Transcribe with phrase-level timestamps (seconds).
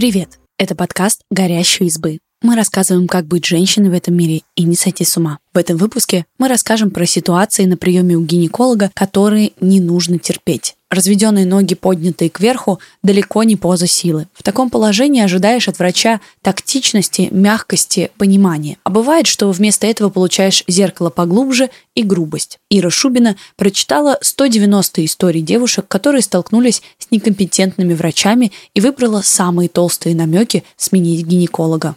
[0.00, 0.40] Привет!
[0.56, 2.20] Это подкаст «Горящие избы».
[2.40, 5.40] Мы рассказываем, как быть женщиной в этом мире и не сойти с ума.
[5.52, 10.74] В этом выпуске мы расскажем про ситуации на приеме у гинеколога, которые не нужно терпеть.
[10.90, 14.26] Разведенные ноги, поднятые кверху, далеко не поза силы.
[14.34, 18.76] В таком положении ожидаешь от врача тактичности, мягкости, понимания.
[18.82, 22.58] А бывает, что вместо этого получаешь зеркало поглубже и грубость.
[22.70, 30.16] Ира Шубина прочитала 190 историй девушек, которые столкнулись с некомпетентными врачами и выбрала самые толстые
[30.16, 31.94] намеки сменить гинеколога.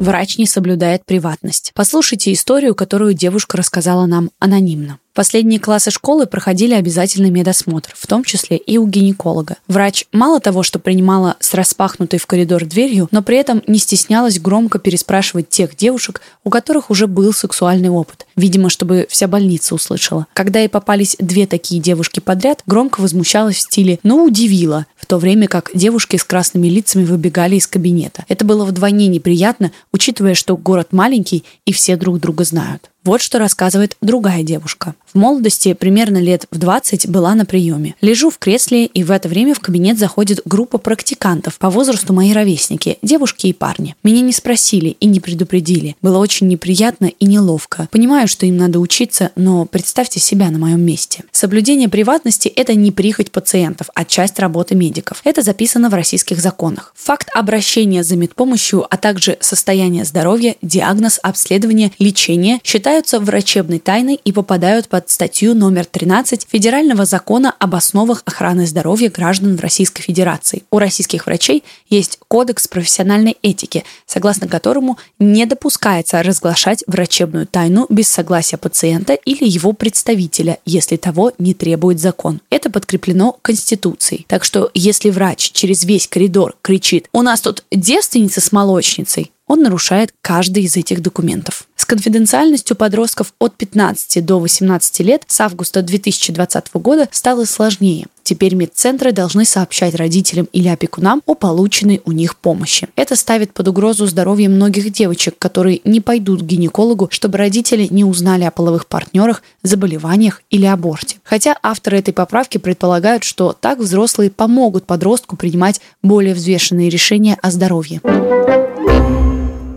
[0.00, 1.72] Врач не соблюдает приватность.
[1.74, 4.98] Послушайте историю, которую девушка рассказала нам анонимно.
[5.12, 9.56] Последние классы школы проходили обязательный медосмотр, в том числе и у гинеколога.
[9.68, 14.40] Врач мало того, что принимала с распахнутой в коридор дверью, но при этом не стеснялась
[14.40, 18.26] громко переспрашивать тех девушек, у которых уже был сексуальный опыт.
[18.36, 20.26] Видимо, чтобы вся больница услышала.
[20.32, 25.48] Когда ей попались две такие девушки подряд, громко возмущалась в стиле «ну, удивила», то время
[25.48, 28.24] как девушки с красными лицами выбегали из кабинета.
[28.28, 32.89] Это было вдвойне неприятно, учитывая, что город маленький и все друг друга знают.
[33.02, 34.94] Вот что рассказывает другая девушка.
[35.12, 37.94] В молодости, примерно лет в 20, была на приеме.
[38.02, 42.32] Лежу в кресле, и в это время в кабинет заходит группа практикантов, по возрасту мои
[42.32, 43.96] ровесники, девушки и парни.
[44.04, 45.96] Меня не спросили и не предупредили.
[46.02, 47.88] Было очень неприятно и неловко.
[47.90, 51.24] Понимаю, что им надо учиться, но представьте себя на моем месте.
[51.32, 55.22] Соблюдение приватности– это не прихоть пациентов, а часть работы медиков.
[55.24, 56.92] Это записано в российских законах.
[56.96, 64.16] Факт обращения за медпомощью, а также состояние здоровья, диагноз, обследование, лечение считается считаются врачебной тайной
[64.16, 70.02] и попадают под статью номер 13 Федерального закона об основах охраны здоровья граждан в Российской
[70.02, 70.64] Федерации.
[70.72, 78.08] У российских врачей есть кодекс профессиональной этики, согласно которому не допускается разглашать врачебную тайну без
[78.08, 82.40] согласия пациента или его представителя, если того не требует закон.
[82.50, 84.26] Это подкреплено Конституцией.
[84.26, 89.62] Так что если врач через весь коридор кричит «У нас тут девственница с молочницей», он
[89.62, 91.66] нарушает каждый из этих документов.
[91.74, 98.06] С конфиденциальностью подростков от 15 до 18 лет с августа 2020 года стало сложнее.
[98.22, 102.86] Теперь медцентры должны сообщать родителям или опекунам о полученной у них помощи.
[102.94, 108.04] Это ставит под угрозу здоровье многих девочек, которые не пойдут к гинекологу, чтобы родители не
[108.04, 111.16] узнали о половых партнерах, заболеваниях или аборте.
[111.24, 117.50] Хотя авторы этой поправки предполагают, что так взрослые помогут подростку принимать более взвешенные решения о
[117.50, 118.00] здоровье.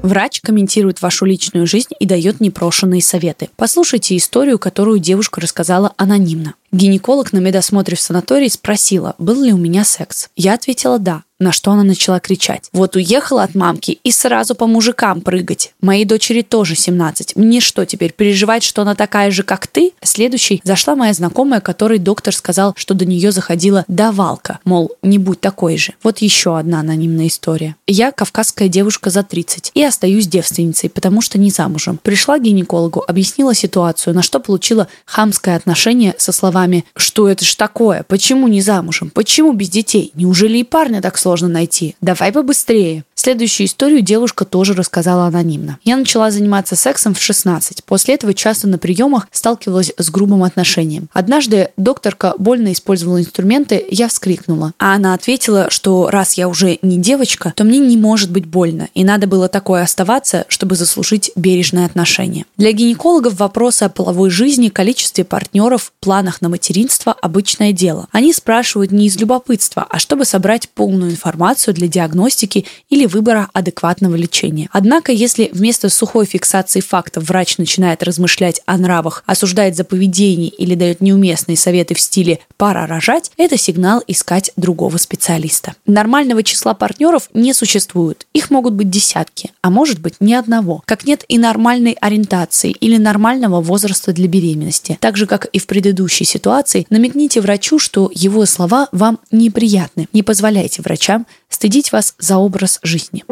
[0.03, 3.49] Врач комментирует вашу личную жизнь и дает непрошенные советы.
[3.55, 6.55] Послушайте историю, которую девушка рассказала анонимно.
[6.73, 10.29] Гинеколог на медосмотре в санатории спросила, был ли у меня секс.
[10.35, 12.69] Я ответила «да», на что она начала кричать.
[12.71, 15.73] Вот уехала от мамки и сразу по мужикам прыгать.
[15.81, 17.35] Моей дочери тоже 17.
[17.35, 19.91] Мне что теперь, переживать, что она такая же, как ты?
[20.01, 24.59] Следующей зашла моя знакомая, которой доктор сказал, что до нее заходила давалка.
[24.63, 25.93] Мол, не будь такой же.
[26.01, 27.75] Вот еще одна анонимная история.
[27.87, 31.99] Я кавказская девушка за 30 и остаюсь девственницей, потому что не замужем.
[32.01, 36.62] Пришла к гинекологу, объяснила ситуацию, на что получила хамское отношение со словами
[36.95, 38.03] «Что это ж такое?
[38.07, 39.09] Почему не замужем?
[39.09, 40.11] Почему без детей?
[40.15, 41.95] Неужели и парня так сложно найти.
[42.01, 43.03] Давай побыстрее.
[43.15, 45.77] Следующую историю девушка тоже рассказала анонимно.
[45.83, 47.83] Я начала заниматься сексом в 16.
[47.85, 51.07] После этого часто на приемах сталкивалась с грубым отношением.
[51.13, 54.73] Однажды докторка больно использовала инструменты, я вскрикнула.
[54.77, 58.89] А она ответила, что раз я уже не девочка, то мне не может быть больно.
[58.93, 62.45] И надо было такое оставаться, чтобы заслужить бережное отношение.
[62.57, 68.07] Для гинекологов вопросы о половой жизни, количестве партнеров, планах на материнство– обычное дело.
[68.11, 74.15] Они спрашивают не из любопытства, а чтобы собрать полную информацию для диагностики или выбора адекватного
[74.15, 74.69] лечения.
[74.71, 80.75] Однако, если вместо сухой фиксации фактов врач начинает размышлять о нравах, осуждает за поведение или
[80.75, 85.73] дает неуместные советы в стиле «пора рожать», это сигнал искать другого специалиста.
[85.87, 88.27] Нормального числа партнеров не существует.
[88.33, 90.83] Их могут быть десятки, а может быть ни одного.
[90.85, 94.99] Как нет и нормальной ориентации или нормального возраста для беременности.
[95.01, 96.42] Так же, как и в предыдущей ситуации,
[96.89, 100.07] намекните врачу, что его слова вам неприятны.
[100.13, 103.23] Не позволяйте врачам стыдить вас за образ жизни.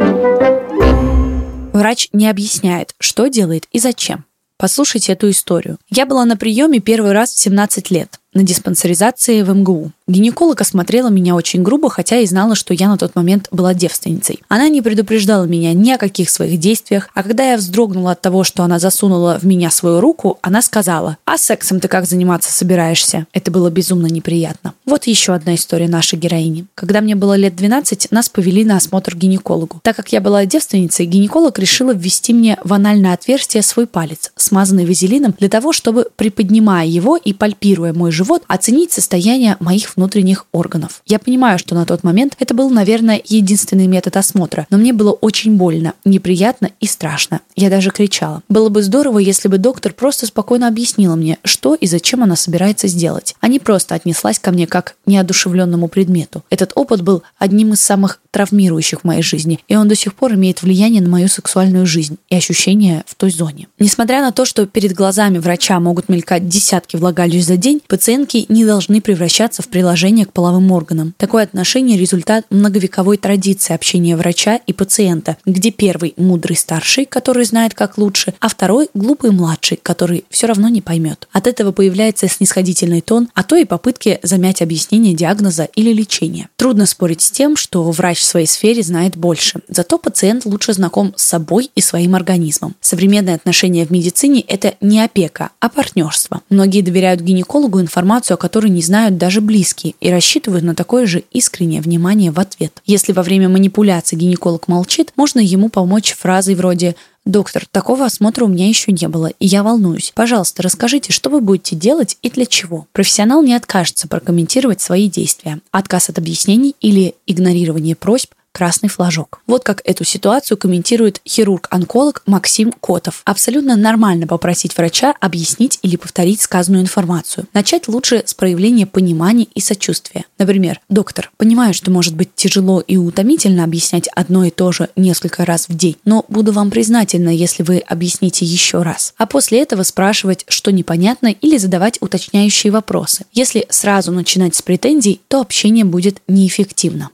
[1.74, 4.26] Врач не объясняет, что делает и зачем.
[4.58, 5.78] Послушайте эту историю.
[5.90, 9.92] Я была на приеме первый раз в 17 лет на диспансеризации в МГУ.
[10.08, 14.42] Гинеколог осмотрела меня очень грубо, хотя и знала, что я на тот момент была девственницей.
[14.48, 18.44] Она не предупреждала меня ни о каких своих действиях, а когда я вздрогнула от того,
[18.44, 23.26] что она засунула в меня свою руку, она сказала, а сексом ты как заниматься собираешься?
[23.34, 24.74] Это было безумно неприятно.
[24.86, 26.66] Вот еще одна история нашей героини.
[26.76, 29.80] Когда мне было лет 12, нас повели на осмотр гинекологу.
[29.84, 34.86] Так как я была девственницей, гинеколог решила ввести мне в анальное отверстие свой палец, смазанный
[34.86, 41.02] вазелином, для того, чтобы, приподнимая его и пальпируя мой живот, оценить состояние моих внутренних органов.
[41.08, 45.12] Я понимаю, что на тот момент это был, наверное, единственный метод осмотра, но мне было
[45.12, 47.42] очень больно, неприятно и страшно.
[47.56, 48.44] Я даже кричала.
[48.48, 52.88] Было бы здорово, если бы доктор просто спокойно объяснила мне, что и зачем она собирается
[52.88, 56.44] сделать, а не просто отнеслась ко мне как неодушевленному предмету.
[56.52, 60.34] Этот опыт был одним из самых травмирующих в моей жизни, и он до сих пор
[60.34, 63.68] имеет влияние на мою сексуальную жизнь и ощущения в той зоне.
[63.78, 68.66] Несмотря на то, что перед глазами врача могут мелькать десятки влагалищ за день, пациентки не
[68.66, 71.14] должны превращаться в приложение к половым органам.
[71.18, 77.74] Такое отношение– результат многовековой традиции общения врача и пациента, где первый– мудрый старший, который знает
[77.74, 81.28] как лучше, а второй– глупый младший, который все равно не поймет.
[81.32, 86.50] От этого появляется снисходительный тон, а то и попытки замять объяснение диагноза или лечения.
[86.62, 91.12] Трудно спорить с тем, что врач в своей сфере знает больше, зато пациент лучше знаком
[91.16, 92.76] с собой и своим организмом.
[92.82, 96.42] Современные отношения в медицине– это не опека, а партнерство.
[96.52, 101.24] Многие доверяют гинекологу информацию, о которой не знают даже близкие, и рассчитывают на такое же
[101.32, 102.80] искреннее внимание в ответ.
[102.86, 108.48] Если во время манипуляции гинеколог молчит, можно ему помочь фразой вроде «Доктор, такого осмотра у
[108.48, 110.12] меня еще не было, и я волнуюсь.
[110.16, 115.60] Пожалуйста, расскажите, что вы будете делать и для чего?» Профессионал не откажется прокомментировать свои действия.
[115.70, 119.42] Отказ от объяснений или игнорирование просьб красный флажок.
[119.48, 123.22] Вот как эту ситуацию комментирует хирург-онколог Максим Котов.
[123.26, 127.48] Абсолютно нормально попросить врача объяснить или повторить сказанную информацию.
[127.54, 130.26] Начать лучше с проявления понимания и сочувствия.
[130.38, 135.46] Например, доктор, понимаю, что может быть тяжело и утомительно объяснять одно и то же несколько
[135.46, 139.14] раз в день, но буду вам признательна, если вы объясните еще раз.
[139.18, 143.26] А после этого спрашивать, что непонятно или задавать уточняющие вопросы.
[143.34, 147.10] Если сразу начинать с претензий, то общение будет неэффективно.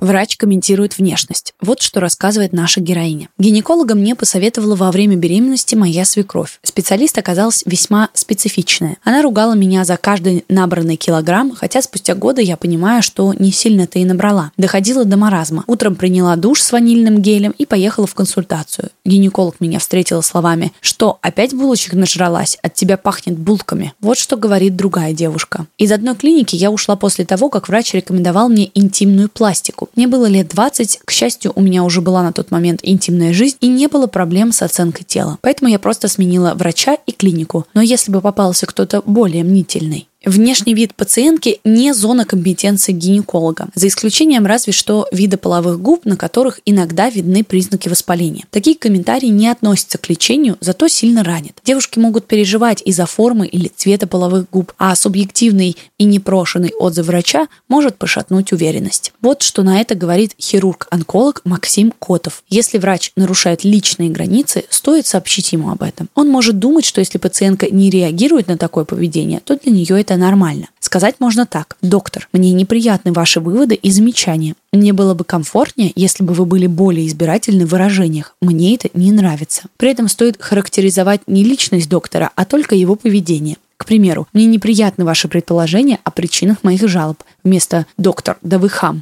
[0.00, 1.54] Врач комментирует внешность.
[1.60, 3.28] Вот что рассказывает наша героиня.
[3.38, 6.58] Гинеколога мне посоветовала во время беременности моя свекровь.
[6.62, 8.98] Специалист оказалась весьма специфичная.
[9.02, 13.98] Она ругала меня за каждый набранный килограмм, хотя спустя годы я понимаю, что не сильно-то
[13.98, 14.52] и набрала.
[14.56, 15.64] Доходила до маразма.
[15.66, 18.90] Утром приняла душ с ванильным гелем и поехала в консультацию.
[19.04, 22.58] Гинеколог меня встретила словами «Что, опять булочек нажралась?
[22.62, 23.94] От тебя пахнет булками».
[24.00, 25.66] Вот что говорит другая девушка.
[25.78, 29.88] Из одной клиники я ушла после того, как врач рекомендовал мне интимную пластику.
[29.96, 33.56] Мне было лет 20, к счастью, у меня уже была на тот момент интимная жизнь
[33.60, 35.38] и не было проблем с оценкой тела.
[35.40, 37.66] Поэтому я просто сменила врача и клинику.
[37.74, 43.88] Но если бы попался кто-то более мнительный, Внешний вид пациентки не зона компетенции гинеколога, за
[43.88, 48.44] исключением разве что вида половых губ, на которых иногда видны признаки воспаления.
[48.50, 51.60] Такие комментарии не относятся к лечению, зато сильно ранят.
[51.64, 57.48] Девушки могут переживать из-за формы или цвета половых губ, а субъективный и непрошенный отзыв врача
[57.68, 59.12] может пошатнуть уверенность.
[59.20, 62.42] Вот что на это говорит хирург-онколог Максим Котов.
[62.48, 66.08] Если врач нарушает личные границы, стоит сообщить ему об этом.
[66.14, 70.13] Он может думать, что если пациентка не реагирует на такое поведение, то для нее это
[70.14, 70.68] это нормально.
[70.80, 71.76] Сказать можно так.
[71.82, 74.54] Доктор, мне неприятны ваши выводы и замечания.
[74.72, 78.34] Мне было бы комфортнее, если бы вы были более избирательны в выражениях.
[78.40, 79.62] Мне это не нравится.
[79.76, 83.56] При этом стоит характеризовать не личность доктора, а только его поведение.
[83.76, 87.22] К примеру, мне неприятны ваши предположения о причинах моих жалоб.
[87.42, 89.00] Вместо «доктор, да вы хам».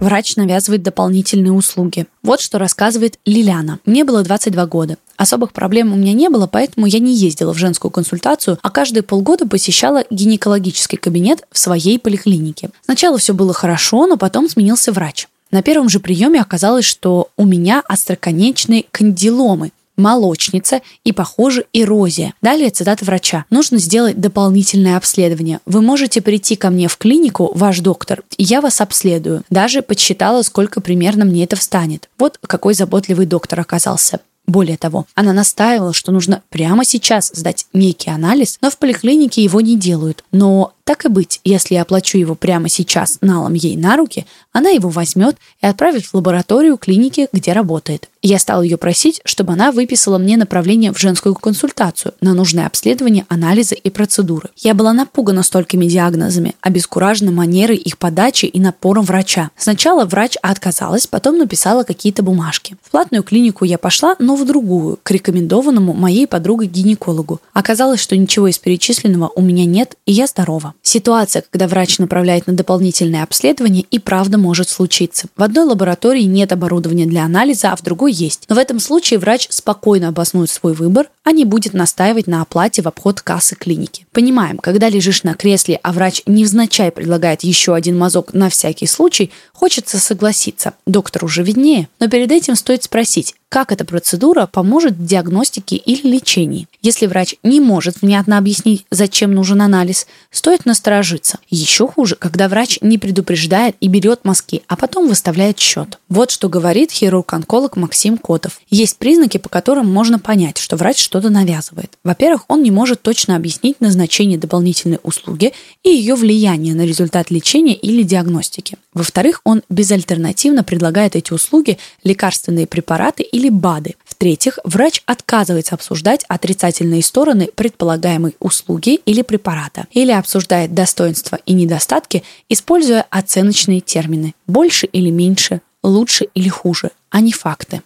[0.00, 2.06] Врач навязывает дополнительные услуги.
[2.22, 3.80] Вот что рассказывает Лиляна.
[3.84, 4.96] Мне было 22 года.
[5.16, 9.02] Особых проблем у меня не было, поэтому я не ездила в женскую консультацию, а каждые
[9.02, 12.70] полгода посещала гинекологический кабинет в своей поликлинике.
[12.84, 15.26] Сначала все было хорошо, но потом сменился врач.
[15.50, 22.32] На первом же приеме оказалось, что у меня остроконечные кандиломы, молочница и, похоже, эрозия.
[22.40, 23.44] Далее цитата врача.
[23.50, 25.60] Нужно сделать дополнительное обследование.
[25.66, 29.42] Вы можете прийти ко мне в клинику, ваш доктор, и я вас обследую.
[29.50, 32.08] Даже подсчитала, сколько примерно мне это встанет.
[32.18, 34.20] Вот какой заботливый доктор оказался.
[34.48, 39.60] Более того, она настаивала, что нужно прямо сейчас сдать некий анализ, но в поликлинике его
[39.60, 40.24] не делают.
[40.32, 44.70] Но так и быть, если я оплачу его прямо сейчас налом ей на руки, она
[44.70, 48.08] его возьмет и отправит в лабораторию клиники, где работает.
[48.22, 53.26] Я стал ее просить, чтобы она выписала мне направление в женскую консультацию на нужное обследование,
[53.28, 54.48] анализы и процедуры.
[54.56, 59.50] Я была напугана столькими диагнозами, обескуражена манерой их подачи и напором врача.
[59.56, 62.76] Сначала врач отказалась, потом написала какие-то бумажки.
[62.82, 67.40] В платную клинику я пошла, но в другую, к рекомендованному моей подругой-гинекологу.
[67.52, 70.74] Оказалось, что ничего из перечисленного у меня нет, и я здорова.
[70.82, 75.26] Ситуация, когда врач направляет на дополнительное обследование, и правда может случиться.
[75.36, 78.44] В одной лаборатории нет оборудования для анализа, а в другой есть.
[78.48, 82.80] Но в этом случае врач спокойно обоснует свой выбор, а не будет настаивать на оплате
[82.82, 84.06] в обход кассы клиники.
[84.12, 89.30] Понимаем, когда лежишь на кресле, а врач невзначай предлагает еще один мазок на всякий случай,
[89.52, 90.72] хочется согласиться.
[90.86, 91.88] Доктор уже виднее.
[92.00, 96.66] Но перед этим стоит спросить, как эта процедура поможет в диагностике или лечении.
[96.80, 101.38] Если врач не может внятно объяснить, зачем нужен анализ, стоит насторожиться.
[101.50, 105.98] Еще хуже, когда врач не предупреждает и берет мазки, а потом выставляет счет.
[106.08, 108.60] Вот что говорит хирург-онколог Максим Котов.
[108.70, 111.98] Есть признаки, по которым можно понять, что врач что-то навязывает.
[112.04, 117.74] Во-первых, он не может точно объяснить назначение дополнительной услуги и ее влияние на результат лечения
[117.74, 118.76] или диагностики.
[118.94, 123.96] Во-вторых, он безальтернативно предлагает эти услуги, лекарственные препараты или БАДы.
[124.04, 126.67] В-третьих, врач отказывается обсуждать отрицательные
[127.02, 135.10] стороны предполагаемой услуги или препарата, или обсуждает достоинства и недостатки, используя оценочные термины «больше или
[135.10, 137.82] меньше», «лучше или хуже», а не факты.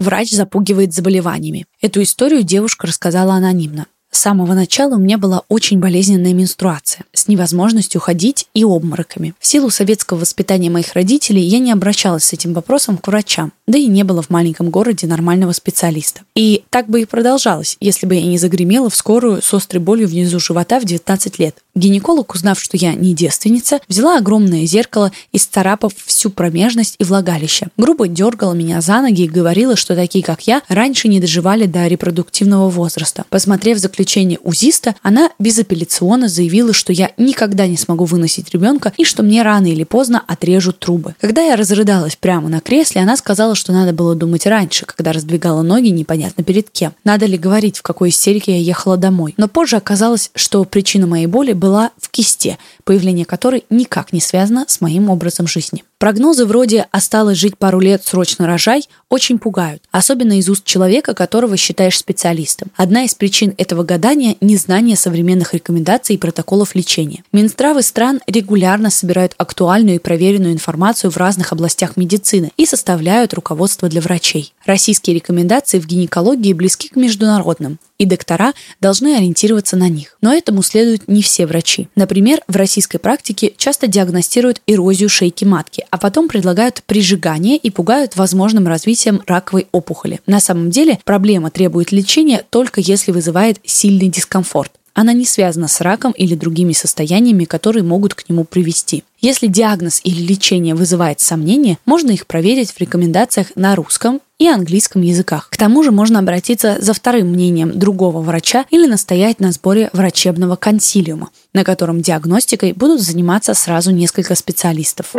[0.00, 1.66] Врач запугивает заболеваниями.
[1.80, 3.86] Эту историю девушка рассказала анонимно.
[4.10, 9.34] С самого начала у меня была очень болезненная менструация с невозможностью ходить и обмороками.
[9.38, 13.76] В силу советского воспитания моих родителей я не обращалась с этим вопросом к врачам, да
[13.76, 16.22] и не было в маленьком городе нормального специалиста.
[16.34, 20.08] И так бы и продолжалось, если бы я не загремела в скорую с острой болью
[20.08, 21.56] внизу живота в 19 лет.
[21.78, 27.68] Гинеколог, узнав, что я не девственница, взяла огромное зеркало и сцарапав всю промежность и влагалище.
[27.76, 31.86] Грубо дергала меня за ноги и говорила, что такие, как я, раньше не доживали до
[31.86, 33.24] репродуктивного возраста.
[33.30, 39.22] Посмотрев заключение УЗИста, она безапелляционно заявила, что я никогда не смогу выносить ребенка и что
[39.22, 41.14] мне рано или поздно отрежут трубы.
[41.20, 45.62] Когда я разрыдалась прямо на кресле, она сказала, что надо было думать раньше, когда раздвигала
[45.62, 46.92] ноги непонятно перед кем.
[47.04, 49.34] Надо ли говорить, в какой истерике я ехала домой.
[49.36, 54.20] Но позже оказалось, что причина моей боли была была в кисте, появление которой никак не
[54.22, 55.84] связано с моим образом жизни.
[55.98, 61.58] Прогнозы вроде «осталось жить пару лет, срочно рожай» очень пугают, особенно из уст человека, которого
[61.58, 62.70] считаешь специалистом.
[62.76, 67.24] Одна из причин этого гадания– незнание современных рекомендаций и протоколов лечения.
[67.30, 73.90] Минздравы стран регулярно собирают актуальную и проверенную информацию в разных областях медицины и составляют руководство
[73.90, 74.54] для врачей.
[74.64, 80.16] Российские рекомендации в гинекологии близки к международным и доктора должны ориентироваться на них.
[80.20, 81.88] Но этому следуют не все врачи.
[81.96, 88.14] Например, в российской практике часто диагностируют эрозию шейки матки, а потом предлагают прижигание и пугают
[88.14, 90.20] возможным развитием раковой опухоли.
[90.26, 94.70] На самом деле проблема требует лечения только если вызывает сильный дискомфорт.
[94.98, 99.04] Она не связана с раком или другими состояниями, которые могут к нему привести.
[99.20, 105.02] Если диагноз или лечение вызывает сомнения, можно их проверить в рекомендациях на русском и английском
[105.02, 105.50] языках.
[105.50, 110.56] К тому же можно обратиться за вторым мнением другого врача или настоять на сборе врачебного
[110.56, 115.14] консилиума, на котором диагностикой будут заниматься сразу несколько специалистов.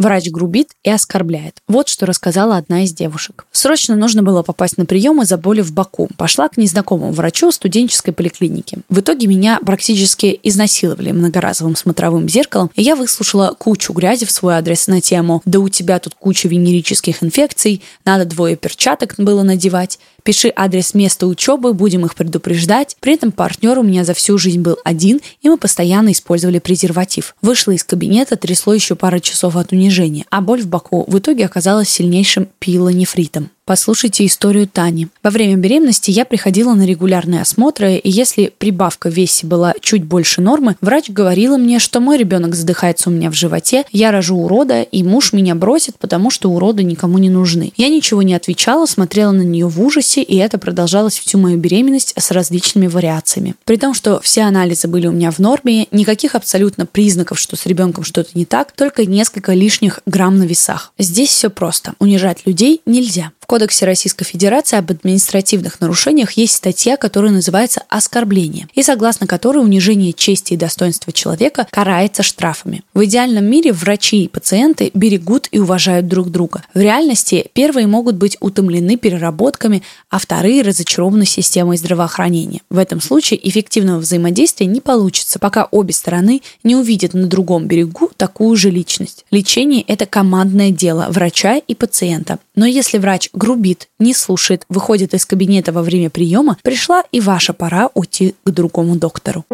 [0.00, 1.58] Врач грубит и оскорбляет.
[1.68, 3.44] Вот что рассказала одна из девушек.
[3.52, 6.08] Срочно нужно было попасть на прием из-за боли в боку.
[6.16, 8.78] Пошла к незнакомому врачу студенческой поликлиники.
[8.88, 14.54] В итоге меня практически изнасиловали многоразовым смотровым зеркалом, и я выслушала кучу грязи в свой
[14.54, 19.98] адрес на тему «Да у тебя тут куча венерических инфекций, надо двое перчаток было надевать».
[20.22, 22.96] Пиши адрес места учебы, будем их предупреждать.
[23.00, 27.34] При этом партнер у меня за всю жизнь был один, и мы постоянно использовали презерватив.
[27.42, 31.46] Вышла из кабинета, трясло еще пару часов от унижения, а боль в боку в итоге
[31.46, 33.50] оказалась сильнейшим пилонефритом.
[33.70, 35.06] Послушайте историю Тани.
[35.22, 40.02] Во время беременности я приходила на регулярные осмотры, и если прибавка в весе была чуть
[40.02, 44.38] больше нормы, врач говорила мне, что мой ребенок задыхается у меня в животе, я рожу
[44.38, 47.72] урода, и муж меня бросит, потому что уроды никому не нужны.
[47.76, 52.14] Я ничего не отвечала, смотрела на нее в ужасе, и это продолжалось всю мою беременность
[52.18, 53.54] с различными вариациями.
[53.66, 57.66] При том, что все анализы были у меня в норме, никаких абсолютно признаков, что с
[57.66, 60.92] ребенком что-то не так, только несколько лишних грамм на весах.
[60.98, 61.94] Здесь все просто.
[62.00, 63.30] Унижать людей нельзя.
[63.50, 70.12] Кодексе Российской Федерации об административных нарушениях есть статья, которая называется «Оскорбление», и согласно которой унижение
[70.12, 72.84] чести и достоинства человека карается штрафами.
[72.94, 76.62] В идеальном мире врачи и пациенты берегут и уважают друг друга.
[76.74, 82.60] В реальности первые могут быть утомлены переработками, а вторые разочарованы системой здравоохранения.
[82.70, 88.12] В этом случае эффективного взаимодействия не получится, пока обе стороны не увидят на другом берегу
[88.16, 89.24] такую же личность.
[89.32, 92.38] Лечение– это командное дело врача и пациента.
[92.54, 97.52] Но если врач грубит, не слушает, выходит из кабинета во время приема, пришла и ваша
[97.54, 99.44] пора уйти к другому доктору.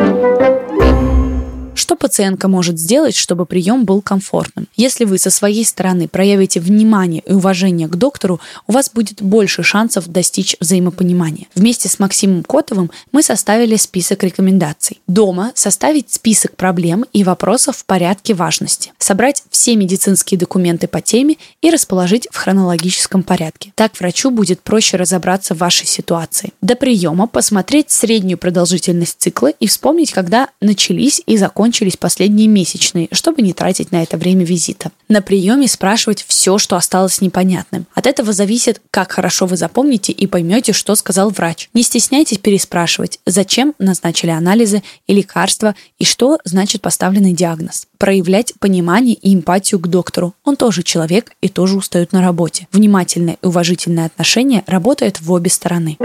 [1.77, 4.67] Что пациентка может сделать, чтобы прием был комфортным?
[4.77, 9.63] Если вы со своей стороны проявите внимание и уважение к доктору, у вас будет больше
[9.63, 11.49] шансов достичь взаимопонимания.
[11.55, 15.01] Вместе с Максимом Котовым мы составили список рекомендаций.
[15.07, 18.93] Дома составить список проблем и вопросов в порядке важности.
[18.97, 23.73] Собрать все медицинские документы по теме и расположить в хронологическом порядке.
[23.75, 26.55] Так врачу будет проще разобраться в вашей ситуации.
[26.63, 33.09] До приема посмотреть среднюю продолжительность цикла и вспомнить, когда начались и закончились закончились последние месячные,
[33.11, 34.93] чтобы не тратить на это время визита.
[35.09, 37.87] На приеме спрашивать все, что осталось непонятным.
[37.93, 41.69] От этого зависит, как хорошо вы запомните и поймете, что сказал врач.
[41.75, 47.89] Не стесняйтесь переспрашивать, зачем назначили анализы и лекарства и что значит поставленный диагноз.
[47.99, 50.35] Проявлять понимание и эмпатию к доктору.
[50.45, 52.69] Он тоже человек и тоже устает на работе.
[52.71, 55.99] Внимательное и уважительное отношение работает в обе стороны.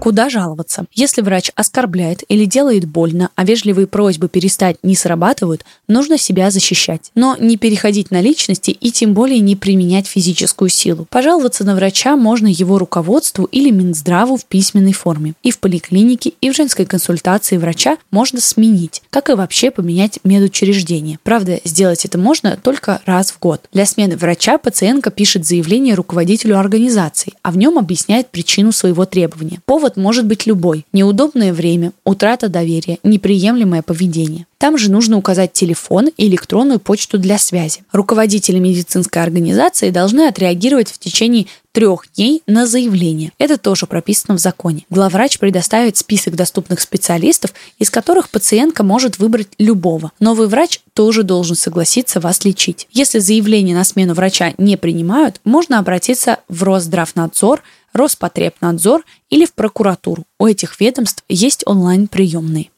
[0.00, 0.86] Куда жаловаться?
[0.94, 7.10] Если врач оскорбляет или делает больно, а вежливые просьбы перестать не срабатывают, нужно себя защищать.
[7.14, 11.06] Но не переходить на личности и тем более не применять физическую силу.
[11.10, 15.34] Пожаловаться на врача можно его руководству или Минздраву в письменной форме.
[15.42, 21.18] И в поликлинике, и в женской консультации врача можно сменить, как и вообще поменять медучреждение.
[21.22, 23.68] Правда, сделать это можно только раз в год.
[23.74, 29.60] Для смены врача пациентка пишет заявление руководителю организации, а в нем объясняет причину своего требования.
[29.66, 30.86] Повод Повод может быть любой.
[30.92, 34.46] Неудобное время, утрата доверия, неприемлемое поведение.
[34.58, 37.82] Там же нужно указать телефон и электронную почту для связи.
[37.90, 43.32] Руководители медицинской организации должны отреагировать в течение трех дней на заявление.
[43.38, 44.84] Это тоже прописано в законе.
[44.90, 50.12] Главврач предоставит список доступных специалистов, из которых пациентка может выбрать любого.
[50.20, 52.88] Новый врач тоже должен согласиться вас лечить.
[52.90, 57.62] Если заявление на смену врача не принимают, можно обратиться в Росздравнадзор,
[57.92, 60.24] Роспотребнадзор или в прокуратуру.
[60.38, 62.70] У этих ведомств есть онлайн-приемные.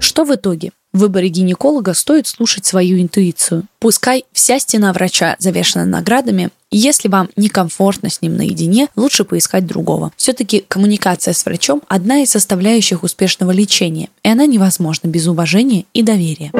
[0.00, 0.72] Что в итоге?
[0.98, 3.66] В выборе гинеколога стоит слушать свою интуицию.
[3.78, 10.10] Пускай вся стена врача завешена наградами, если вам некомфортно с ним наедине, лучше поискать другого.
[10.16, 16.02] Все-таки коммуникация с врачом– одна из составляющих успешного лечения, и она невозможна без уважения и
[16.02, 16.50] доверия.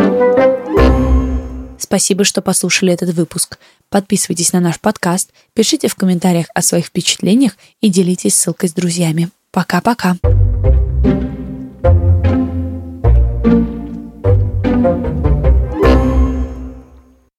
[1.77, 3.59] Спасибо, что послушали этот выпуск.
[3.89, 9.31] Подписывайтесь на наш подкаст, пишите в комментариях о своих впечатлениях и делитесь ссылкой с друзьями.
[9.51, 10.17] Пока-пока.